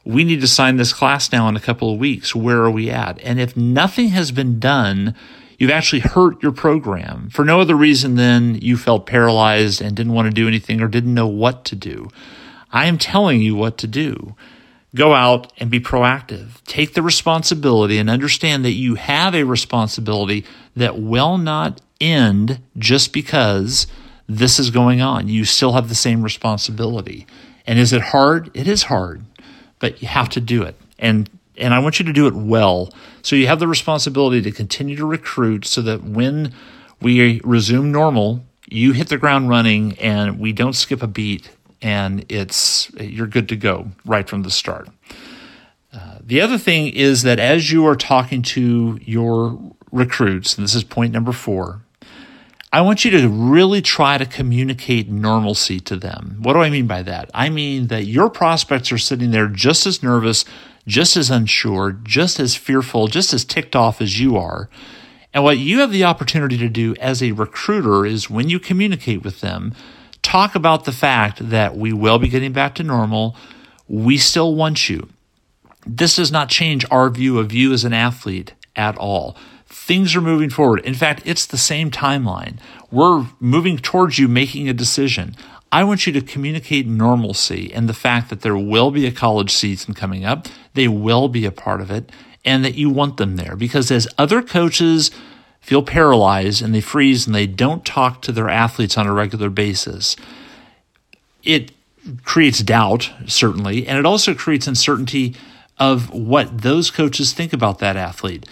We 0.09 0.25
need 0.25 0.41
to 0.41 0.49
sign 0.49 0.77
this 0.77 0.95
class 0.95 1.31
now 1.31 1.49
in 1.49 1.57
a 1.57 1.61
couple 1.61 1.93
of 1.93 1.99
weeks. 1.99 2.35
Where 2.35 2.63
are 2.63 2.71
we 2.71 2.89
at? 2.89 3.21
And 3.21 3.39
if 3.39 3.55
nothing 3.59 4.09
has 4.09 4.33
been 4.33 4.59
done, 4.59 5.15
you've 5.59 5.71
actually 5.71 6.01
hurt 6.01 6.43
your 6.43 6.51
program 6.51 7.29
for 7.29 7.45
no 7.45 7.61
other 7.61 7.77
reason 7.77 8.15
than 8.15 8.55
you 8.55 8.79
felt 8.79 9.05
paralyzed 9.05 9.83
and 9.83 9.95
didn't 9.95 10.15
want 10.15 10.25
to 10.25 10.35
do 10.35 10.49
anything 10.49 10.81
or 10.81 10.89
didn't 10.89 11.13
know 11.13 11.27
what 11.27 11.67
to 11.67 11.77
do. 11.77 12.09
I 12.73 12.87
am 12.87 12.97
telling 12.97 13.43
you 13.43 13.55
what 13.55 13.77
to 13.79 13.87
do. 13.87 14.35
Go 14.95 15.13
out 15.13 15.53
and 15.59 15.71
be 15.71 15.79
proactive. 15.79 16.65
Take 16.65 16.95
the 16.95 17.03
responsibility 17.03 17.99
and 17.99 18.09
understand 18.09 18.65
that 18.65 18.73
you 18.73 18.95
have 18.95 19.35
a 19.35 19.45
responsibility 19.45 20.47
that 20.75 20.99
will 20.99 21.37
not 21.37 21.83
end 22.01 22.63
just 22.79 23.13
because 23.13 23.87
this 24.27 24.59
is 24.59 24.71
going 24.71 25.03
on. 25.03 25.29
You 25.29 25.45
still 25.45 25.73
have 25.73 25.91
the 25.91 25.95
same 25.95 26.23
responsibility. 26.23 27.27
And 27.67 27.79
is 27.79 27.93
it 27.93 28.01
hard? 28.01 28.51
It 28.55 28.67
is 28.67 28.85
hard 28.85 29.27
but 29.79 30.03
you 30.03 30.09
have 30.09 30.29
to 30.31 30.41
do 30.41 30.63
it. 30.63 30.77
And 30.99 31.29
and 31.57 31.75
I 31.75 31.81
want 31.81 31.99
you 31.99 32.05
to 32.05 32.13
do 32.13 32.29
it 32.29 32.35
well. 32.35 32.93
So 33.23 33.35
you 33.35 33.49
have 33.49 33.59
the 33.59 33.67
responsibility 33.67 34.41
to 34.43 34.53
continue 34.53 34.95
to 34.97 35.05
recruit 35.05 35.65
so 35.65 35.83
that 35.83 36.05
when 36.05 36.53
we 37.01 37.41
resume 37.43 37.91
normal, 37.91 38.45
you 38.69 38.93
hit 38.93 39.09
the 39.09 39.19
ground 39.19 39.49
running 39.49 39.99
and 39.99 40.39
we 40.39 40.53
don't 40.53 40.75
skip 40.75 41.03
a 41.03 41.09
beat 41.09 41.51
and 41.83 42.25
it's 42.29 42.91
you're 43.01 43.27
good 43.27 43.49
to 43.49 43.57
go 43.57 43.89
right 44.05 44.29
from 44.29 44.43
the 44.43 44.51
start. 44.51 44.89
Uh, 45.93 46.19
the 46.23 46.41
other 46.41 46.59
thing 46.59 46.89
is 46.89 47.23
that 47.23 47.39
as 47.39 47.73
you 47.73 47.87
are 47.87 47.97
talking 47.97 48.43
to 48.43 48.99
your 49.03 49.59
recruits, 49.91 50.57
and 50.57 50.65
this 50.65 50.75
is 50.75 50.85
point 50.85 51.13
number 51.13 51.33
four, 51.33 51.83
I 52.71 52.83
want 52.83 53.05
you 53.05 53.11
to 53.13 53.29
really 53.29 53.81
try 53.81 54.19
to 54.19 54.27
communicate 54.27 55.09
normalcy 55.09 55.81
to 55.81 55.97
them. 55.97 56.39
What 56.43 56.53
do 56.53 56.61
I 56.61 56.69
mean 56.69 56.87
by 56.87 57.03
that? 57.03 57.31
I 57.33 57.49
mean 57.49 57.87
that 57.87 58.05
your 58.05 58.29
prospects 58.29 58.93
are 58.93 58.99
sitting 58.99 59.31
there 59.31 59.49
just 59.49 59.87
as 59.87 60.03
nervous, 60.03 60.45
just 60.87 61.17
as 61.17 61.31
unsure, 61.31 61.93
just 61.93 62.39
as 62.39 62.57
fearful, 62.57 63.07
just 63.07 63.33
as 63.33 63.47
ticked 63.47 63.75
off 63.75 64.03
as 64.03 64.21
you 64.21 64.37
are. 64.37 64.69
And 65.33 65.45
what 65.45 65.57
you 65.57 65.81
have 65.81 65.93
the 65.93 66.05
opportunity 66.05 66.59
to 66.59 66.69
do 66.69 66.95
as 67.01 67.23
a 67.23 67.33
recruiter 67.33 68.05
is 68.05 68.29
when 68.29 68.51
you 68.51 68.59
communicate 68.59 69.23
with 69.23 69.41
them, 69.41 69.75
talk 70.21 70.55
about 70.55 70.85
the 70.85 70.93
fact 70.93 71.49
that 71.49 71.75
we 71.75 71.95
will 71.95 72.19
be 72.19 72.29
getting 72.29 72.53
back 72.53 72.75
to 72.75 72.83
normal. 72.83 73.35
We 73.89 74.19
still 74.19 74.55
want 74.55 74.91
you. 74.91 75.09
This 75.87 76.17
does 76.17 76.31
not 76.31 76.51
change 76.51 76.85
our 76.91 77.09
view 77.09 77.39
of 77.39 77.51
you 77.51 77.73
as 77.73 77.85
an 77.85 77.95
athlete 77.95 78.53
at 78.77 78.97
all. 78.99 79.37
Things 79.89 80.15
are 80.15 80.21
moving 80.21 80.51
forward. 80.51 80.81
In 80.81 80.93
fact, 80.93 81.23
it's 81.25 81.47
the 81.47 81.57
same 81.57 81.91
timeline. 81.91 82.59
We're 82.91 83.25
moving 83.41 83.79
towards 83.79 84.19
you 84.19 84.29
making 84.29 84.69
a 84.69 84.75
decision. 84.75 85.35
I 85.73 85.83
want 85.83 86.07
you 86.07 86.13
to 86.13 86.21
communicate 86.21 86.87
normalcy 86.87 87.73
and 87.73 87.89
the 87.89 87.95
fact 87.95 88.29
that 88.29 88.43
there 88.43 88.55
will 88.55 88.91
be 88.91 89.07
a 89.07 89.11
college 89.11 89.51
season 89.51 89.95
coming 89.95 90.27
up. 90.27 90.47
They 90.75 90.89
will 90.89 91.31
be 91.31 91.47
a 91.47 91.51
part 91.51 91.81
of 91.81 91.91
it 91.91 92.13
and 92.45 92.67
that 92.67 92.75
you 92.75 92.91
want 92.91 93.17
them 93.17 93.37
there 93.37 93.57
because 93.57 93.91
as 93.91 94.07
other 94.19 94.43
coaches 94.43 95.11
feel 95.59 95.83
paralyzed 95.83 96.61
and 96.61 96.75
they 96.75 96.83
freeze 96.83 97.25
and 97.27 97.35
they 97.35 97.47
don't 97.47 97.83
talk 97.83 98.21
to 98.23 98.33
their 98.33 98.51
athletes 98.51 98.99
on 98.99 99.07
a 99.07 99.13
regular 99.15 99.49
basis, 99.49 100.17
it 101.45 101.73
creates 102.25 102.63
doubt, 102.63 103.11
certainly, 103.27 103.87
and 103.87 103.99
it 103.99 104.05
also 104.05 104.35
creates 104.35 104.67
uncertainty 104.67 105.35
of 105.79 106.11
what 106.11 106.61
those 106.61 106.91
coaches 106.91 107.33
think 107.33 107.55
about 107.55 107.79
that 107.79 107.97
athlete. 107.97 108.45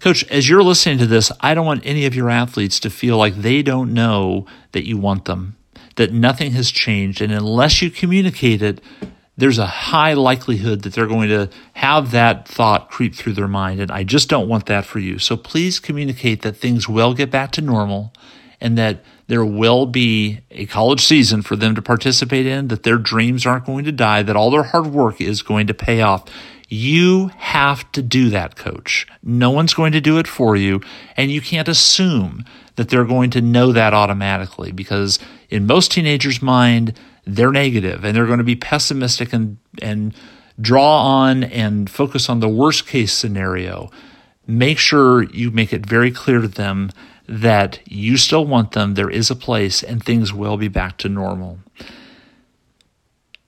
Coach, 0.00 0.24
as 0.30 0.48
you're 0.48 0.62
listening 0.62 0.98
to 0.98 1.06
this, 1.06 1.30
I 1.40 1.52
don't 1.52 1.66
want 1.66 1.84
any 1.84 2.06
of 2.06 2.14
your 2.14 2.30
athletes 2.30 2.80
to 2.80 2.90
feel 2.90 3.18
like 3.18 3.36
they 3.36 3.62
don't 3.62 3.92
know 3.92 4.46
that 4.72 4.86
you 4.86 4.96
want 4.96 5.26
them, 5.26 5.56
that 5.96 6.12
nothing 6.12 6.52
has 6.52 6.70
changed. 6.70 7.20
And 7.20 7.30
unless 7.30 7.82
you 7.82 7.90
communicate 7.90 8.62
it, 8.62 8.80
there's 9.36 9.58
a 9.58 9.66
high 9.66 10.14
likelihood 10.14 10.82
that 10.82 10.94
they're 10.94 11.06
going 11.06 11.28
to 11.28 11.50
have 11.74 12.10
that 12.12 12.48
thought 12.48 12.90
creep 12.90 13.14
through 13.14 13.34
their 13.34 13.48
mind. 13.48 13.80
And 13.80 13.90
I 13.90 14.04
just 14.04 14.28
don't 14.28 14.48
want 14.48 14.66
that 14.66 14.86
for 14.86 14.98
you. 14.98 15.18
So 15.18 15.36
please 15.36 15.78
communicate 15.78 16.42
that 16.42 16.56
things 16.56 16.88
will 16.88 17.12
get 17.12 17.30
back 17.30 17.50
to 17.52 17.60
normal 17.60 18.12
and 18.60 18.76
that 18.78 19.02
there 19.26 19.44
will 19.44 19.86
be 19.86 20.40
a 20.50 20.66
college 20.66 21.00
season 21.00 21.42
for 21.42 21.56
them 21.56 21.74
to 21.74 21.82
participate 21.82 22.46
in, 22.46 22.68
that 22.68 22.82
their 22.82 22.98
dreams 22.98 23.46
aren't 23.46 23.64
going 23.64 23.84
to 23.84 23.92
die, 23.92 24.22
that 24.22 24.36
all 24.36 24.50
their 24.50 24.64
hard 24.64 24.88
work 24.88 25.20
is 25.20 25.42
going 25.42 25.66
to 25.66 25.74
pay 25.74 26.02
off. 26.02 26.24
You 26.72 27.32
have 27.36 27.90
to 27.92 28.00
do 28.00 28.30
that, 28.30 28.54
coach. 28.54 29.04
No 29.24 29.50
one's 29.50 29.74
going 29.74 29.90
to 29.90 30.00
do 30.00 30.18
it 30.18 30.28
for 30.28 30.54
you. 30.54 30.80
And 31.16 31.28
you 31.28 31.40
can't 31.40 31.66
assume 31.66 32.44
that 32.76 32.88
they're 32.88 33.04
going 33.04 33.30
to 33.30 33.40
know 33.40 33.72
that 33.72 33.92
automatically 33.92 34.70
because 34.70 35.18
in 35.48 35.66
most 35.66 35.90
teenagers' 35.90 36.40
mind, 36.40 36.96
they're 37.26 37.50
negative 37.50 38.04
and 38.04 38.16
they're 38.16 38.26
going 38.26 38.38
to 38.38 38.44
be 38.44 38.54
pessimistic 38.54 39.32
and, 39.32 39.58
and 39.82 40.14
draw 40.60 41.02
on 41.02 41.42
and 41.42 41.90
focus 41.90 42.28
on 42.28 42.38
the 42.38 42.48
worst 42.48 42.86
case 42.86 43.12
scenario. 43.12 43.90
Make 44.46 44.78
sure 44.78 45.24
you 45.24 45.50
make 45.50 45.72
it 45.72 45.84
very 45.84 46.12
clear 46.12 46.40
to 46.40 46.48
them 46.48 46.90
that 47.26 47.80
you 47.84 48.16
still 48.16 48.44
want 48.44 48.72
them, 48.72 48.94
there 48.94 49.10
is 49.10 49.28
a 49.30 49.36
place, 49.36 49.82
and 49.82 50.02
things 50.02 50.32
will 50.32 50.56
be 50.56 50.68
back 50.68 50.98
to 50.98 51.08
normal. 51.08 51.58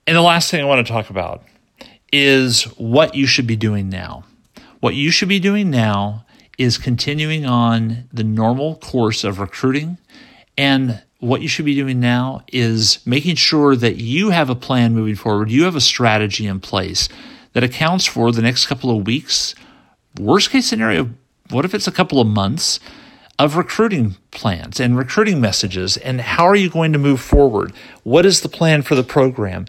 And 0.05 0.17
the 0.17 0.21
last 0.21 0.51
thing 0.51 0.61
I 0.61 0.65
want 0.65 0.85
to 0.85 0.91
talk 0.91 1.09
about 1.09 1.43
is 2.13 2.63
what 2.77 3.15
you 3.15 3.25
should 3.25 3.47
be 3.47 3.55
doing 3.55 3.89
now. 3.89 4.23
What 4.79 4.93
you 4.93 5.09
should 5.09 5.29
be 5.29 5.39
doing 5.39 5.71
now 5.71 6.25
is 6.59 6.77
continuing 6.77 7.43
on 7.43 8.07
the 8.13 8.23
normal 8.23 8.75
course 8.75 9.23
of 9.23 9.39
recruiting. 9.39 9.97
And 10.55 11.01
what 11.19 11.41
you 11.41 11.47
should 11.47 11.65
be 11.65 11.73
doing 11.73 11.99
now 11.99 12.43
is 12.49 12.99
making 13.07 13.37
sure 13.37 13.75
that 13.75 13.95
you 13.95 14.29
have 14.29 14.51
a 14.51 14.55
plan 14.55 14.93
moving 14.93 15.15
forward. 15.15 15.49
You 15.49 15.63
have 15.63 15.75
a 15.75 15.81
strategy 15.81 16.45
in 16.45 16.59
place 16.59 17.09
that 17.53 17.63
accounts 17.63 18.05
for 18.05 18.31
the 18.31 18.43
next 18.43 18.67
couple 18.67 18.95
of 18.95 19.07
weeks. 19.07 19.55
Worst 20.19 20.51
case 20.51 20.67
scenario, 20.67 21.09
what 21.49 21.65
if 21.65 21.73
it's 21.73 21.87
a 21.87 21.91
couple 21.91 22.21
of 22.21 22.27
months 22.27 22.79
of 23.39 23.57
recruiting 23.57 24.17
plans 24.29 24.79
and 24.79 24.95
recruiting 24.95 25.41
messages? 25.41 25.97
And 25.97 26.21
how 26.21 26.45
are 26.45 26.55
you 26.55 26.69
going 26.69 26.93
to 26.93 26.99
move 26.99 27.21
forward? 27.21 27.73
What 28.03 28.23
is 28.23 28.41
the 28.41 28.49
plan 28.49 28.83
for 28.83 28.93
the 28.93 29.03
program? 29.03 29.65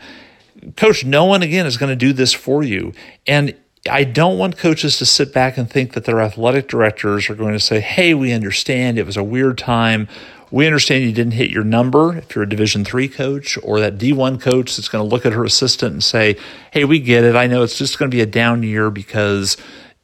Coach, 0.77 1.05
no 1.05 1.25
one 1.25 1.43
again 1.43 1.67
is 1.67 1.77
going 1.77 1.91
to 1.91 1.97
do 1.97 2.13
this 2.13 2.33
for 2.33 2.63
you. 2.63 2.93
And 3.27 3.55
I 3.91 4.05
don't 4.05 4.39
want 4.39 4.57
coaches 4.57 4.97
to 4.99 5.07
sit 5.07 5.33
back 5.33 5.59
and 5.59 5.69
think 5.69 5.93
that 5.93 6.05
their 6.05 6.21
athletic 6.21 6.69
directors 6.69 7.29
are 7.29 7.35
going 7.35 7.53
to 7.53 7.61
say, 7.61 7.81
"Hey, 7.81 8.15
we 8.15 8.33
understand 8.33 8.99
it 8.99 9.07
was 9.07 9.17
a 9.17 9.25
weird 9.25 9.59
time. 9.59 10.09
We 10.51 10.67
understand 10.67 11.05
you 11.05 11.13
didn't 11.13 11.33
hit 11.33 11.51
your 11.51 11.65
number 11.65 12.17
if 12.17 12.35
you're 12.35 12.45
a 12.45 12.49
Division 12.49 12.85
3 12.85 13.09
coach 13.09 13.59
or 13.63 13.81
that 13.81 13.99
D1 13.99 14.41
coach 14.41 14.77
that's 14.77 14.89
going 14.89 15.05
to 15.05 15.13
look 15.13 15.27
at 15.27 15.33
her 15.33 15.45
assistant 15.45 15.93
and 15.93 16.05
say, 16.05 16.37
"Hey, 16.71 16.85
we 16.85 16.99
get 16.99 17.25
it. 17.25 17.37
I 17.37 17.47
know 17.47 17.63
it's 17.63 17.77
just 17.77 17.99
going 17.99 18.11
to 18.11 18.15
be 18.15 18.23
a 18.23 18.27
down 18.27 18.63
year 18.63 18.91
because 18.91 19.59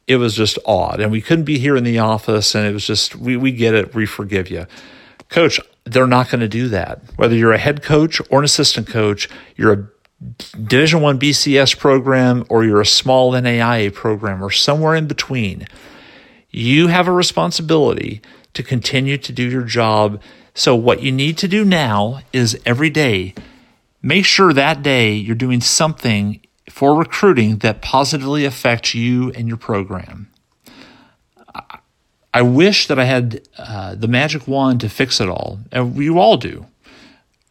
it 0.07 0.17
was 0.17 0.35
just 0.35 0.59
odd 0.65 0.99
and 0.99 1.11
we 1.11 1.21
couldn't 1.21 1.45
be 1.45 1.57
here 1.57 1.77
in 1.77 1.83
the 1.83 1.99
office 1.99 2.53
and 2.53 2.67
it 2.67 2.73
was 2.73 2.85
just 2.85 3.15
we 3.15 3.37
we 3.37 3.51
get 3.51 3.73
it. 3.73 3.95
We 3.95 4.05
forgive 4.05 4.51
you." 4.51 4.67
Coach, 5.29 5.59
they're 5.85 6.07
not 6.07 6.29
going 6.29 6.41
to 6.41 6.47
do 6.47 6.67
that. 6.67 7.01
Whether 7.15 7.35
you're 7.35 7.53
a 7.53 7.57
head 7.57 7.81
coach 7.81 8.21
or 8.29 8.39
an 8.39 8.45
assistant 8.45 8.87
coach, 8.87 9.29
you're 9.55 9.73
a 9.73 9.87
Division 10.67 11.01
One 11.01 11.19
BCS 11.19 11.77
program 11.77 12.45
or 12.49 12.63
you're 12.63 12.81
a 12.81 12.85
small 12.85 13.31
NAIA 13.31 13.93
program 13.93 14.43
or 14.43 14.51
somewhere 14.51 14.95
in 14.95 15.07
between, 15.07 15.67
you 16.51 16.87
have 16.87 17.07
a 17.07 17.11
responsibility 17.11 18.21
to 18.53 18.61
continue 18.61 19.17
to 19.17 19.31
do 19.31 19.49
your 19.49 19.63
job. 19.63 20.21
So 20.53 20.75
what 20.75 21.01
you 21.01 21.11
need 21.11 21.37
to 21.39 21.47
do 21.47 21.65
now 21.65 22.21
is 22.33 22.59
every 22.65 22.89
day 22.89 23.33
make 24.01 24.25
sure 24.25 24.53
that 24.53 24.83
day 24.83 25.13
you're 25.13 25.35
doing 25.35 25.61
something 25.61 26.41
for 26.69 26.95
recruiting 26.95 27.57
that 27.57 27.81
positively 27.81 28.45
affects 28.45 28.93
you 28.93 29.31
and 29.31 29.47
your 29.47 29.57
program. 29.57 30.31
I 32.33 32.41
wish 32.41 32.87
that 32.87 32.97
I 32.97 33.03
had 33.03 33.41
uh, 33.57 33.95
the 33.95 34.07
magic 34.07 34.47
wand 34.47 34.79
to 34.81 34.89
fix 34.89 35.19
it 35.19 35.27
all. 35.27 35.59
And 35.71 35.97
you 35.97 36.17
all 36.17 36.37
do. 36.37 36.67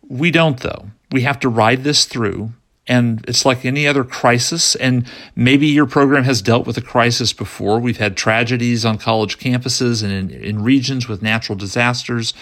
We 0.08 0.30
don't, 0.30 0.58
though. 0.58 0.90
We 1.12 1.22
have 1.22 1.38
to 1.40 1.48
ride 1.48 1.84
this 1.84 2.06
through 2.06 2.54
and 2.90 3.24
it's 3.28 3.44
like 3.44 3.64
any 3.64 3.86
other 3.86 4.02
crisis. 4.02 4.74
And 4.74 5.06
maybe 5.36 5.68
your 5.68 5.86
program 5.86 6.24
has 6.24 6.42
dealt 6.42 6.66
with 6.66 6.76
a 6.76 6.82
crisis 6.82 7.32
before. 7.32 7.78
We've 7.78 7.98
had 7.98 8.16
tragedies 8.16 8.84
on 8.84 8.98
college 8.98 9.38
campuses 9.38 10.02
and 10.02 10.12
in, 10.12 10.42
in 10.42 10.64
regions 10.64 11.06
with 11.06 11.22
natural 11.22 11.56
disasters 11.56 12.32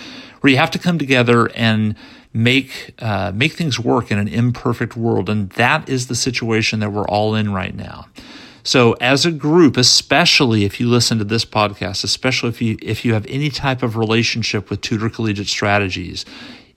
where 0.41 0.51
you 0.51 0.57
have 0.57 0.71
to 0.71 0.79
come 0.79 0.99
together 0.99 1.51
and 1.55 1.95
make 2.33 2.95
uh, 2.99 3.31
make 3.35 3.53
things 3.53 3.79
work 3.79 4.11
in 4.11 4.17
an 4.17 4.27
imperfect 4.27 4.97
world. 4.97 5.29
And 5.29 5.51
that 5.51 5.87
is 5.87 6.07
the 6.07 6.15
situation 6.15 6.81
that 6.81 6.93
we're 6.93 7.09
all 7.09 7.35
in 7.35 7.53
right 7.53 7.75
now. 7.75 8.07
So 8.63 8.95
as 9.03 9.27
a 9.27 9.31
group, 9.31 9.77
especially 9.77 10.65
if 10.65 10.81
you 10.81 10.89
listen 10.89 11.19
to 11.19 11.25
this 11.25 11.45
podcast, 11.45 12.05
especially 12.05 12.49
if 12.49 12.63
you 12.63 12.79
if 12.81 13.05
you 13.05 13.13
have 13.13 13.27
any 13.27 13.51
type 13.51 13.83
of 13.83 13.99
relationship 13.99 14.71
with 14.71 14.81
Tudor 14.81 15.11
Collegiate 15.11 15.47
Strategies, 15.47 16.25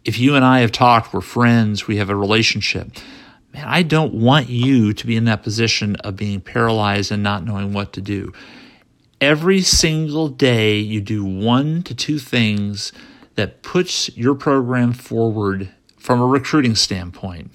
if 0.03 0.19
you 0.19 0.35
and 0.35 0.43
I 0.43 0.59
have 0.59 0.73
talked, 0.73 1.13
we're 1.13 1.21
friends, 1.21 1.87
we 1.87 1.95
have 1.97 2.09
a 2.09 2.17
relationship 2.17 2.91
man, 3.53 3.65
I 3.67 3.83
don't 3.83 4.13
want 4.13 4.49
you 4.49 4.93
to 4.93 5.07
be 5.07 5.15
in 5.15 5.25
that 5.25 5.43
position 5.43 5.95
of 5.97 6.15
being 6.15 6.41
paralyzed 6.41 7.11
and 7.11 7.23
not 7.23 7.45
knowing 7.45 7.73
what 7.73 7.93
to 7.93 8.01
do. 8.01 8.33
Every 9.19 9.61
single 9.61 10.29
day, 10.29 10.79
you 10.79 11.01
do 11.01 11.23
one 11.23 11.83
to 11.83 11.93
two 11.93 12.17
things 12.17 12.91
that 13.35 13.61
puts 13.61 14.15
your 14.17 14.35
program 14.35 14.93
forward 14.93 15.71
from 15.97 16.19
a 16.19 16.25
recruiting 16.25 16.75
standpoint. 16.75 17.51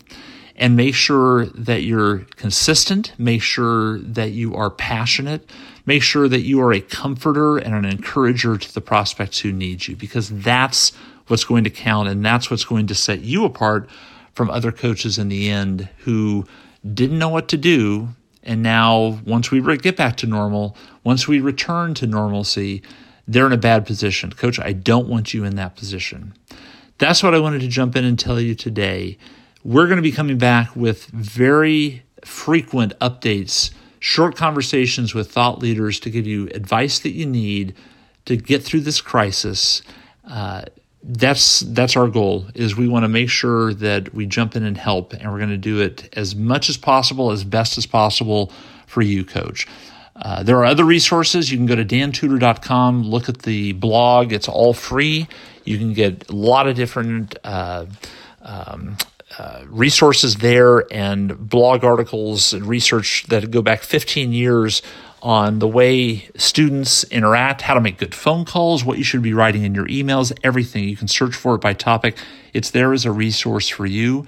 And 0.59 0.75
make 0.75 0.95
sure 0.95 1.47
that 1.47 1.83
you're 1.83 2.21
consistent, 2.37 3.13
make 3.19 3.43
sure 3.43 3.99
that 3.99 4.31
you 4.31 4.55
are 4.55 4.71
passionate, 4.71 5.51
make 5.85 6.03
sure 6.03 6.29
that 6.29 6.41
you 6.43 6.63
are 6.63 6.73
a 6.73 6.81
comforter 6.81 7.59
and 7.59 7.75
an 7.75 7.85
encourager 7.85 8.57
to 8.57 8.75
the 8.75 8.81
prospects 8.81 9.41
who 9.41 9.53
need 9.53 9.87
you, 9.87 9.97
because 9.97 10.31
that's 10.31 10.93
what's 11.27 11.45
going 11.45 11.65
to 11.65 11.71
count 11.71 12.09
and 12.09 12.25
that's 12.25 12.51
what's 12.51 12.65
going 12.65 12.87
to 12.87 12.95
set 12.95 13.21
you 13.21 13.45
apart 13.45 13.87
from 14.37 14.51
other 14.51 14.71
coaches 14.71 15.17
in 15.19 15.29
the 15.31 15.49
end 15.49 15.89
who 16.01 16.45
didn't 16.95 17.19
know 17.19 17.31
what 17.31 17.49
to 17.49 17.57
do. 17.57 18.11
And 18.43 18.63
now, 18.63 19.19
once 19.25 19.51
we 19.51 19.61
get 19.79 19.97
back 19.97 20.19
to 20.19 20.27
normal, 20.27 20.77
once 21.03 21.27
we 21.27 21.41
return 21.41 21.95
to 21.95 22.07
normalcy, 22.07 22.83
they're 23.27 23.47
in 23.47 23.53
a 23.53 23.57
bad 23.57 23.87
position. 23.87 24.31
Coach, 24.31 24.61
I 24.61 24.73
don't 24.73 25.09
want 25.09 25.35
you 25.35 25.43
in 25.43 25.57
that 25.57 25.75
position. 25.75 26.35
That's 26.99 27.23
what 27.23 27.35
I 27.35 27.41
wanted 27.41 27.63
to 27.63 27.69
jump 27.69 27.97
in 27.97 28.05
and 28.05 28.19
tell 28.19 28.39
you 28.39 28.55
today. 28.55 29.19
We're 29.65 29.87
going 29.87 29.97
to 29.97 30.03
be 30.03 30.13
coming 30.13 30.39
back 30.39 30.77
with 30.77 31.07
very 31.07 32.05
frequent 32.23 32.97
updates, 33.01 33.73
short 33.99 34.37
conversations 34.37 35.15
with 35.15 35.33
thought 35.33 35.59
leaders 35.59 35.99
to 36.01 36.11
give 36.11 36.27
you 36.27 36.47
advice 36.49 37.01
that 37.01 37.13
you 37.13 37.27
need 37.27 37.75
to 38.27 38.37
get 38.37 38.63
through 38.63 38.81
this 38.81 39.01
crisis. 39.01 39.83
Uh, 40.29 40.63
that's 41.09 41.61
that's 41.61 41.97
our 41.97 42.09
goal 42.09 42.47
is 42.55 42.77
we 42.77 42.89
want 42.89 43.05
to 43.05 43.09
make 43.09 43.31
sure 43.31 43.73
that 43.75 44.13
we 44.13 44.27
jump 44.27 44.57
in 44.57 44.65
and 44.65 44.77
help 44.77 45.13
and 45.13 45.31
we're 45.31 45.39
going 45.39 45.51
to 45.51 45.57
do 45.57 45.81
it 45.81 46.09
as 46.15 46.35
much 46.35 46.69
as 46.69 46.77
possible 46.77 47.31
as 47.31 47.45
best 47.45 47.79
as 47.79 47.87
possible 47.87 48.53
for 48.87 49.03
you 49.03 49.25
coach. 49.25 49.69
Uh, 50.17 50.43
there 50.43 50.57
are 50.57 50.65
other 50.65 50.85
resources. 50.85 51.53
You 51.53 51.59
can 51.59 51.67
go 51.67 51.77
to 51.77 51.85
dantudor.com 51.85 53.05
look 53.05 53.29
at 53.29 53.43
the 53.43 53.73
blog. 53.75 54.33
It's 54.33 54.49
all 54.49 54.73
free. 54.73 55.29
You 55.65 55.79
can 55.79 55.93
get 55.93 56.29
a 56.29 56.35
lot 56.35 56.67
of 56.67 56.75
different 56.75 57.37
uh, 57.45 57.87
um, 58.43 58.97
uh, 59.39 59.63
resources 59.67 60.37
there 60.37 60.93
and 60.93 61.49
blog 61.49 61.85
articles 61.85 62.53
and 62.53 62.67
research 62.67 63.27
that 63.29 63.51
go 63.51 63.63
back 63.63 63.83
15 63.83 64.33
years 64.33 64.83
on 65.27 65.59
the 65.59 65.67
way 65.67 66.29
students 66.37 67.03
interact, 67.11 67.63
how 67.63 67.75
to 67.75 67.81
make 67.81 67.99
good 67.99 68.15
phone 68.15 68.45
calls, 68.45 68.85
what 68.85 68.97
you 68.97 69.03
should 69.03 69.23
be 69.23 69.35
writing 69.35 69.65
in 69.65 69.75
your 69.75 69.87
emails, 69.87 70.33
everything. 70.45 70.85
You 70.89 70.97
can 70.97 71.09
search 71.09 71.35
for 71.35 71.57
it 71.57 71.61
by 71.61 71.73
topic. 71.73 72.17
It's 72.53 72.71
there 72.71 72.93
as 72.93 73.05
a 73.05 73.11
resource 73.11 73.69
for 73.69 73.87
you. 73.87 74.25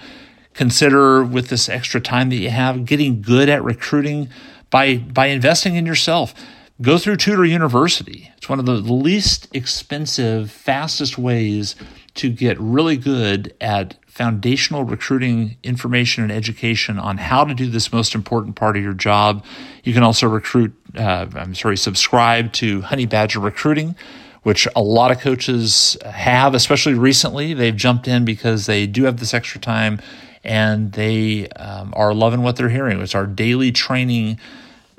Consider 0.54 1.22
with 1.22 1.50
this 1.50 1.68
extra 1.68 2.00
time 2.00 2.30
that 2.30 2.36
you 2.38 2.50
have 2.50 2.84
getting 2.84 3.22
good 3.22 3.48
at 3.48 3.62
recruiting 3.62 4.28
by 4.70 4.96
by 4.96 5.26
investing 5.26 5.76
in 5.76 5.86
yourself. 5.86 6.34
Go 6.82 6.98
through 6.98 7.18
Tudor 7.18 7.44
University. 7.44 8.32
It's 8.36 8.48
one 8.48 8.58
of 8.58 8.66
the 8.66 8.72
least 8.72 9.46
expensive, 9.54 10.50
fastest 10.50 11.16
ways 11.16 11.76
to 12.14 12.28
get 12.28 12.58
really 12.58 12.96
good 12.96 13.54
at 13.60 13.94
foundational 14.18 14.82
recruiting 14.82 15.56
information 15.62 16.24
and 16.24 16.32
education 16.32 16.98
on 16.98 17.18
how 17.18 17.44
to 17.44 17.54
do 17.54 17.70
this 17.70 17.92
most 17.92 18.16
important 18.16 18.56
part 18.56 18.76
of 18.76 18.82
your 18.82 18.92
job. 18.92 19.44
You 19.84 19.94
can 19.94 20.02
also 20.02 20.26
recruit, 20.26 20.74
uh, 20.96 21.26
I'm 21.36 21.54
sorry, 21.54 21.76
subscribe 21.76 22.52
to 22.54 22.82
Honey 22.82 23.06
Badger 23.06 23.38
Recruiting, 23.38 23.94
which 24.42 24.66
a 24.74 24.82
lot 24.82 25.12
of 25.12 25.20
coaches 25.20 25.96
have, 26.04 26.54
especially 26.54 26.94
recently. 26.94 27.54
They've 27.54 27.76
jumped 27.76 28.08
in 28.08 28.24
because 28.24 28.66
they 28.66 28.88
do 28.88 29.04
have 29.04 29.20
this 29.20 29.32
extra 29.32 29.60
time 29.60 30.00
and 30.42 30.90
they 30.94 31.48
um, 31.50 31.94
are 31.94 32.12
loving 32.12 32.42
what 32.42 32.56
they're 32.56 32.70
hearing. 32.70 33.00
It's 33.00 33.14
our 33.14 33.26
daily 33.26 33.70
training 33.70 34.40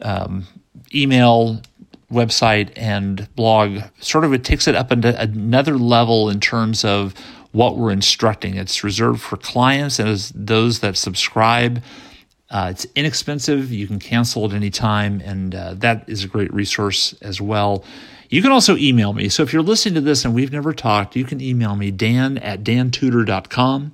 um, 0.02 0.48
email 0.96 1.62
website 2.10 2.72
and 2.78 3.28
blog 3.36 3.82
sort 4.00 4.24
of 4.24 4.34
it 4.34 4.44
takes 4.44 4.68
it 4.68 4.76
up 4.76 4.92
into 4.92 5.20
another 5.22 5.78
level 5.78 6.30
in 6.30 6.40
terms 6.40 6.84
of 6.84 7.14
what 7.52 7.78
we're 7.78 7.92
instructing. 7.92 8.56
It's 8.56 8.84
reserved 8.84 9.22
for 9.22 9.38
clients 9.38 10.00
and 10.00 10.18
those 10.36 10.80
that 10.80 10.98
subscribe. 10.98 11.84
Uh, 12.50 12.70
it's 12.72 12.86
inexpensive. 12.96 13.72
You 13.72 13.88
can 13.88 14.00
cancel 14.00 14.46
at 14.46 14.54
any 14.54 14.70
time, 14.70 15.22
and 15.24 15.54
uh, 15.54 15.74
that 15.76 16.08
is 16.08 16.24
a 16.24 16.28
great 16.28 16.52
resource 16.54 17.14
as 17.22 17.40
well. 17.40 17.84
You 18.30 18.42
can 18.42 18.52
also 18.52 18.76
email 18.78 19.14
me. 19.14 19.30
So 19.30 19.44
if 19.44 19.54
you're 19.54 19.64
listening 19.64 19.96
to 19.96 20.02
this 20.02 20.26
and 20.26 20.34
we've 20.34 20.52
never 20.52 20.74
talked, 20.74 21.16
you 21.16 21.26
can 21.26 21.42
email 21.42 21.76
me, 21.76 21.92
dan 21.92 22.38
at 22.40 22.64
dantudor.com, 22.64 23.94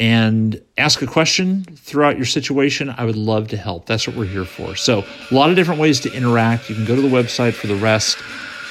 and 0.00 0.60
ask 0.76 1.02
a 1.02 1.06
question 1.06 1.64
throughout 1.64 2.16
your 2.16 2.26
situation. 2.26 2.90
I 2.96 3.04
would 3.04 3.16
love 3.16 3.48
to 3.48 3.56
help. 3.56 3.86
That's 3.86 4.06
what 4.08 4.16
we're 4.16 4.26
here 4.26 4.44
for. 4.44 4.74
So, 4.74 5.04
a 5.30 5.34
lot 5.34 5.50
of 5.50 5.56
different 5.56 5.80
ways 5.80 6.00
to 6.00 6.12
interact. 6.12 6.68
You 6.68 6.74
can 6.76 6.84
go 6.84 6.96
to 6.96 7.02
the 7.02 7.08
website 7.08 7.54
for 7.54 7.68
the 7.68 7.76
rest. 7.76 8.18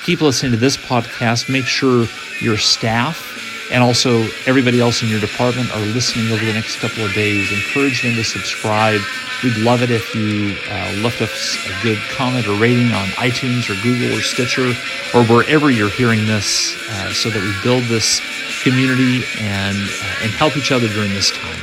Keep 0.06 0.20
listening 0.20 0.52
to 0.52 0.58
this 0.58 0.76
podcast. 0.76 1.50
Make 1.50 1.64
sure 1.64 2.08
your 2.42 2.58
staff 2.58 3.43
and 3.74 3.82
also 3.82 4.22
everybody 4.46 4.80
else 4.80 5.02
in 5.02 5.10
your 5.10 5.20
department 5.20 5.70
are 5.76 5.82
listening 5.98 6.32
over 6.32 6.46
the 6.46 6.54
next 6.54 6.78
couple 6.78 7.04
of 7.04 7.12
days. 7.14 7.52
Encourage 7.52 8.04
them 8.04 8.14
to 8.14 8.24
subscribe. 8.24 9.02
We'd 9.44 9.58
love 9.58 9.82
it 9.82 9.90
if 9.90 10.14
you 10.14 10.56
uh, 10.70 11.02
left 11.02 11.22
us 11.22 11.58
a 11.66 11.84
good 11.84 11.98
comment 12.12 12.48
or 12.48 12.54
rating 12.54 12.94
on 12.94 13.08
iTunes 13.18 13.68
or 13.70 13.82
Google 13.82 14.16
or 14.16 14.22
Stitcher 14.22 14.74
or 15.18 15.26
wherever 15.26 15.72
you're 15.72 15.90
hearing 15.90 16.28
this 16.28 16.78
uh, 16.88 17.12
so 17.12 17.32
that 17.32 17.42
we 17.42 17.52
build 17.64 17.84
this 17.86 18.22
community 18.62 19.26
and, 19.42 19.76
uh, 19.76 20.24
and 20.24 20.32
help 20.32 20.56
each 20.56 20.72
other 20.72 20.88
during 20.88 21.10
this 21.10 21.32
time. 21.32 21.60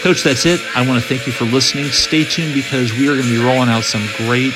Coach, 0.00 0.22
that's 0.22 0.46
it. 0.46 0.60
I 0.76 0.86
want 0.86 1.02
to 1.02 1.08
thank 1.08 1.26
you 1.26 1.32
for 1.32 1.44
listening. 1.44 1.86
Stay 1.86 2.22
tuned 2.22 2.54
because 2.54 2.92
we 2.92 3.08
are 3.08 3.16
going 3.16 3.26
to 3.26 3.36
be 3.36 3.44
rolling 3.44 3.68
out 3.68 3.82
some 3.82 4.06
great, 4.16 4.54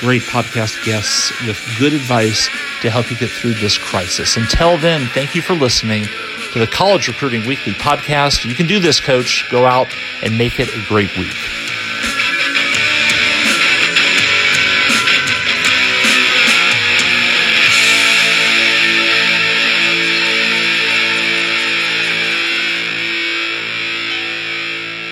great 0.00 0.22
podcast 0.22 0.84
guests 0.84 1.30
with 1.46 1.56
good 1.78 1.94
advice 1.94 2.48
to 2.82 2.90
help 2.90 3.08
you 3.08 3.16
get 3.16 3.30
through 3.30 3.54
this 3.54 3.78
crisis. 3.78 4.36
Until 4.36 4.76
then, 4.78 5.06
thank 5.14 5.36
you 5.36 5.42
for 5.42 5.54
listening 5.54 6.06
to 6.52 6.58
the 6.58 6.66
College 6.66 7.08
Recruiting 7.08 7.46
Weekly 7.46 7.72
podcast. 7.72 8.44
You 8.44 8.54
can 8.54 8.66
do 8.66 8.80
this, 8.80 9.00
coach. 9.00 9.48
Go 9.50 9.66
out 9.66 9.88
and 10.22 10.36
make 10.36 10.58
it 10.58 10.68
a 10.68 10.84
great 10.88 11.16
week. 11.16 11.36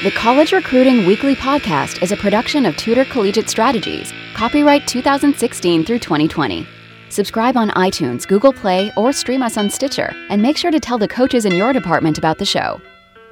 The 0.05 0.12
College 0.12 0.53
Recruiting 0.53 1.07
Weekly 1.07 1.37
podcast 1.37 2.03
is 2.03 2.12
a 2.12 2.16
production 2.16 2.64
of 2.66 2.77
Tudor 2.77 3.05
Collegiate 3.05 3.51
Strategies, 3.51 4.12
copyright 4.33 4.87
2016 4.87 5.85
through 5.85 5.98
2020. 5.98 6.66
Subscribe 7.11 7.57
on 7.57 7.71
iTunes, 7.71 8.27
Google 8.27 8.53
Play, 8.53 8.92
or 8.97 9.12
stream 9.12 9.42
us 9.42 9.57
on 9.57 9.71
Stitcher, 9.71 10.12
and 10.29 10.42
make 10.42 10.57
sure 10.57 10.71
to 10.71 10.81
tell 10.81 10.99
the 10.99 11.09
coaches 11.09 11.44
in 11.44 11.55
your 11.55 11.73
department 11.73 12.18
about 12.18 12.38
the 12.38 12.44
show. 12.44 12.81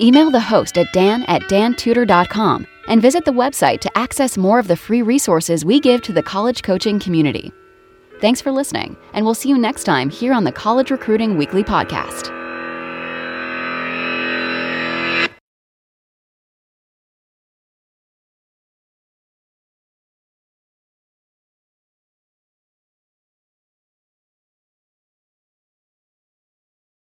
Email 0.01 0.31
the 0.31 0.41
host 0.41 0.79
at 0.79 0.93
dan 0.93 1.25
at 1.25 1.43
dantudor.com 1.43 2.67
and 2.89 3.03
visit 3.03 3.25
the 3.25 3.33
website 3.33 3.81
to 3.81 3.99
access 3.99 4.37
more 4.37 4.59
of 4.59 4.69
the 4.69 4.77
free 4.77 5.03
resources 5.03 5.65
we 5.65 5.81
give 5.81 6.03
to 6.03 6.13
the 6.13 6.23
college 6.23 6.63
coaching 6.63 6.99
community. 6.99 7.53
Thanks 8.21 8.41
for 8.41 8.51
listening, 8.51 8.97
and 9.13 9.25
we'll 9.25 9.35
see 9.35 9.49
you 9.49 9.59
next 9.59 9.85
time 9.85 10.09
here 10.09 10.33
on 10.33 10.45
the 10.45 10.53
College 10.53 10.91
Recruiting 10.91 11.37
Weekly 11.37 11.63
Podcast. 11.63 12.46